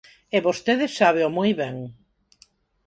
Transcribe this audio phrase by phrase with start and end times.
[0.35, 1.75] E vostede sábeo moi ben.